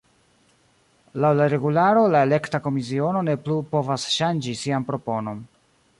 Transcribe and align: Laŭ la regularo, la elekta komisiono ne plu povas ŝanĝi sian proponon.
Laŭ 1.25 1.29
la 1.39 1.45
regularo, 1.53 2.07
la 2.15 2.23
elekta 2.29 2.61
komisiono 2.69 3.21
ne 3.29 3.35
plu 3.45 3.61
povas 3.77 4.11
ŝanĝi 4.17 4.59
sian 4.63 4.93
proponon. 4.93 5.49